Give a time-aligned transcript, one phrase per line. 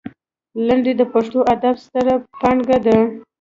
[0.65, 2.97] لنډۍ د پښتو ادب ستره پانګه ده.